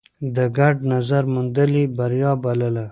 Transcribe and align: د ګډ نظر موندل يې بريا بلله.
د 0.35 0.37
ګډ 0.57 0.75
نظر 0.93 1.23
موندل 1.33 1.71
يې 1.79 1.83
بريا 1.97 2.31
بلله. 2.43 2.79